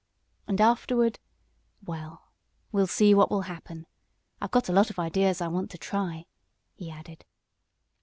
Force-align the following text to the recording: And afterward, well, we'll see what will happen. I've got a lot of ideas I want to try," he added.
And 0.47 0.59
afterward, 0.59 1.19
well, 1.85 2.31
we'll 2.71 2.87
see 2.87 3.13
what 3.13 3.29
will 3.29 3.41
happen. 3.43 3.85
I've 4.41 4.49
got 4.49 4.67
a 4.67 4.73
lot 4.73 4.89
of 4.89 4.97
ideas 4.97 5.41
I 5.41 5.47
want 5.47 5.69
to 5.69 5.77
try," 5.77 6.25
he 6.73 6.89
added. 6.89 7.23